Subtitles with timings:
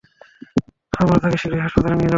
[0.93, 2.09] আমরা তাকে শীঘ্রই হাসপাতালে নিয়ে যাবো।